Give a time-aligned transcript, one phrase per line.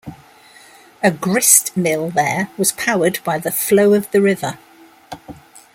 [1.03, 4.57] A grist mill there was powered by the flow of the river.